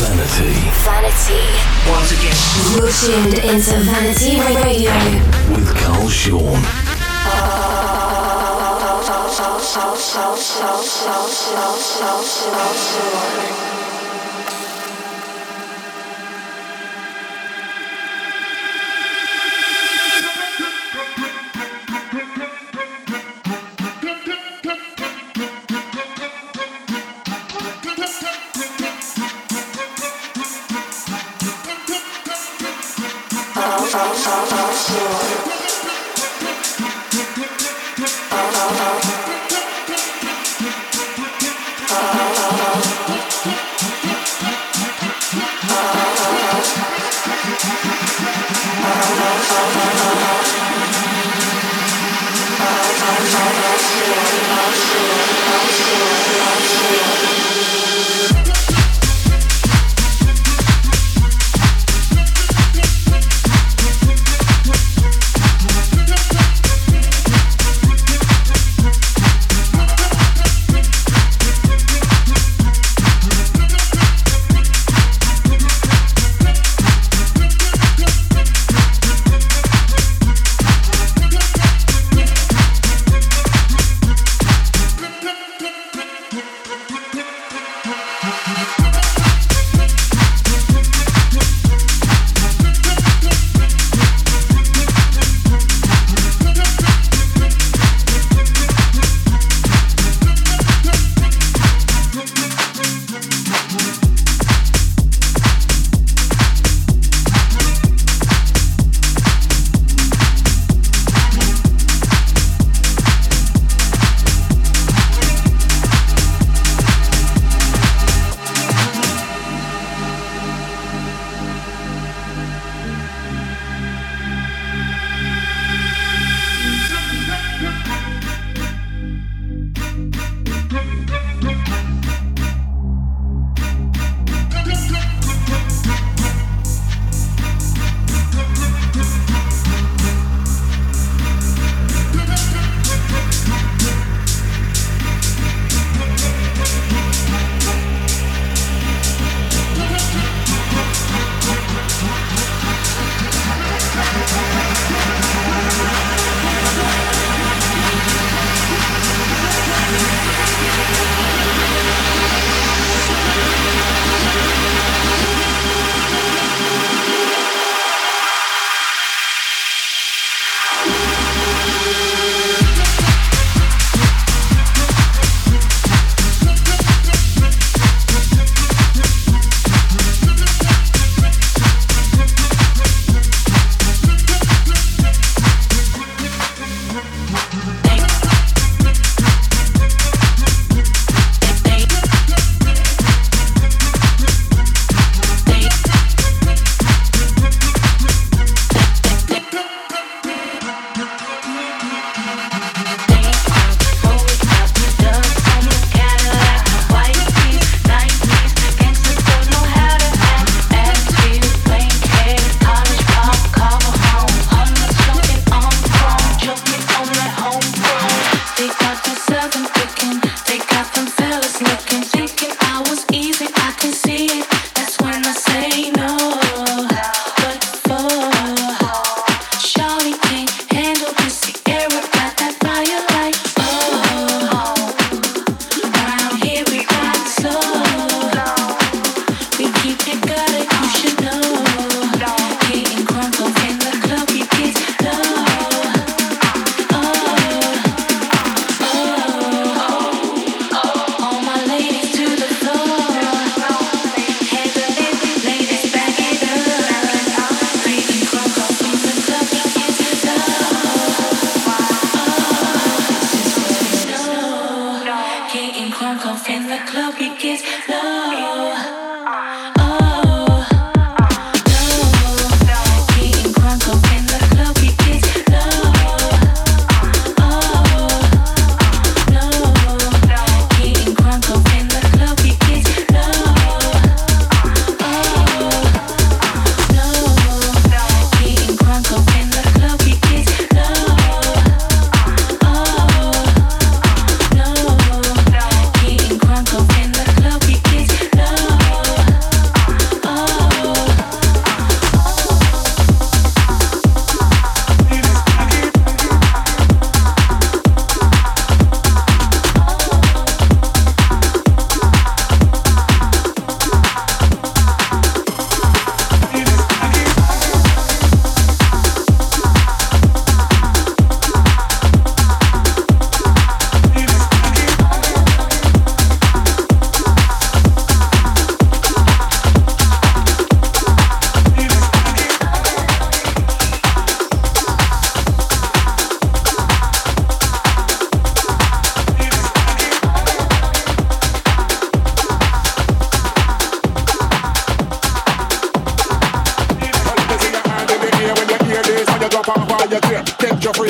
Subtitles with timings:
[0.00, 0.56] Vanity.
[0.80, 1.44] Vanity.
[1.90, 2.32] Once again.
[2.72, 4.92] You're tuned into Vanity Radio.
[5.54, 6.40] With Carl Sean.
[6.40, 6.56] Oh,
[7.34, 8.00] uh,
[8.72, 9.04] oh,
[12.52, 13.79] oh,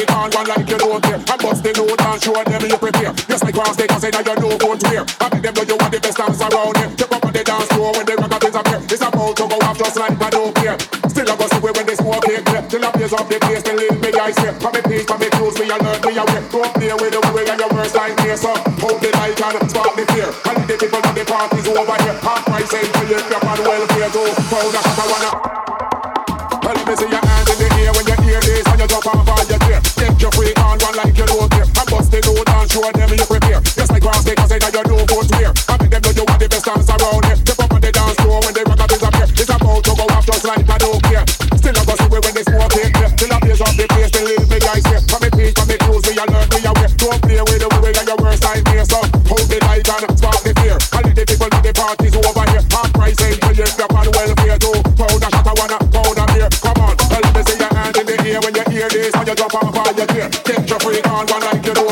[0.00, 1.20] freak on one like you don't care.
[1.29, 3.12] I bust the load and show them you prepare.
[3.29, 5.05] Just like cross I say that you know won't wear.
[5.20, 6.91] I make them know you want the best dance around here.
[6.97, 8.81] Jump up on the dance floor when the rock is up here.
[8.81, 10.76] It's about to go off just like I don't care.
[11.08, 12.62] Still I go see when they smoke it clear.
[12.70, 14.55] Till I blaze up the place, then leave me guys here.
[14.56, 16.44] From me peace, from me clothes, me alert, me aware.
[16.49, 18.38] Don't play with the way and your worst line here.
[18.41, 20.29] So hold the light and spark the fear.
[20.49, 22.17] And the people of the parties over here.
[22.25, 24.11] Half price ain't till you up and welfare.
[24.17, 25.69] Go powder, I wanna.
[32.70, 33.61] Show them you prepare.
[33.75, 33.99] Take,
[35.34, 35.50] I.
[35.67, 37.37] I make them know you want the best dance around here.
[37.43, 39.26] Step up on the dance floor when the rock up is up here.
[39.26, 40.78] It's about to go off just like I
[41.90, 42.46] I see when they.
[43.19, 45.34] Till I up me me
[45.67, 46.87] me me.
[46.94, 47.93] Don't play with the way
[49.26, 49.58] hold the
[50.46, 50.78] the fear.
[50.78, 51.73] And the people the
[52.23, 52.64] over here.
[52.70, 54.78] Half price ain't you too.
[54.94, 56.49] Powder shot, I wanna powder beer.
[56.62, 59.34] Come on, let me see your in the air when you hear this and you
[59.34, 60.31] drop off all your gear.
[60.46, 61.89] Take your freak on one like you don't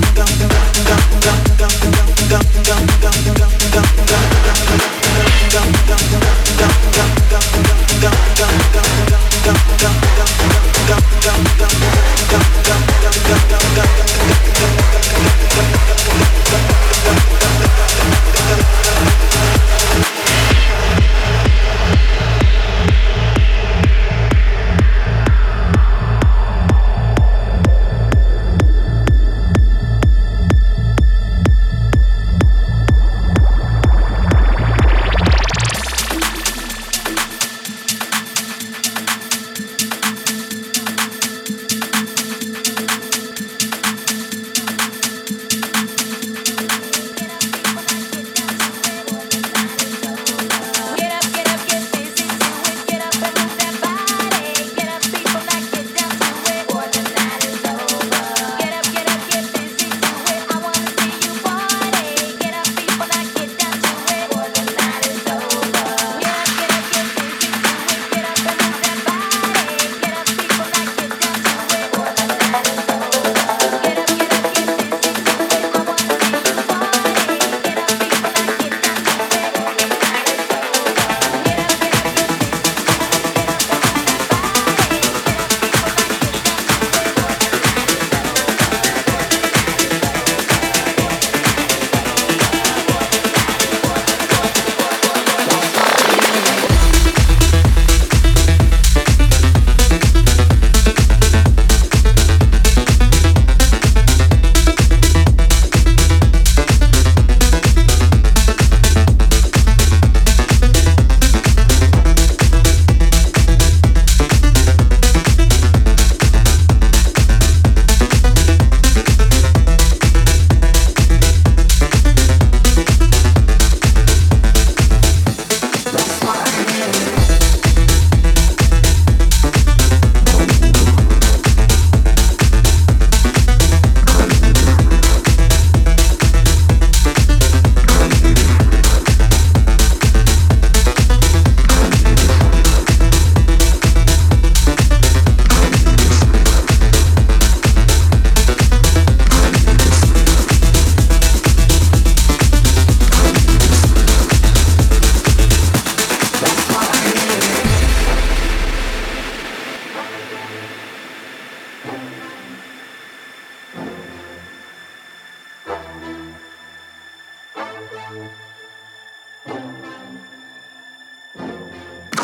[0.00, 0.63] gone, gone, gone.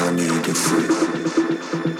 [0.01, 2.00] Just need to hang out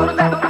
[0.00, 0.49] Don't let